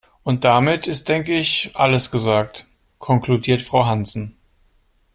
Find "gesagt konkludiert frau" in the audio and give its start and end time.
2.09-3.85